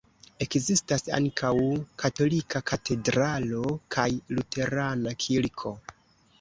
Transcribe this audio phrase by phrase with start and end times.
[0.43, 1.51] Ekzistas ankaŭ
[2.05, 5.79] katolika katedralo kaj luterana kirko.